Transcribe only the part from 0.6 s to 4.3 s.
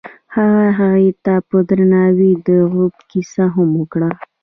هغې ته په درناوي د غروب کیسه هم وکړه.